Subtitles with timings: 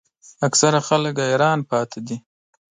[0.47, 2.17] اکثره خلک حیران پاتې دي.